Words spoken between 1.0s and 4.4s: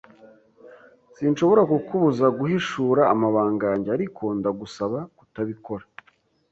Sinshobora kukubuza guhishura amabanga yanjye. Ariko,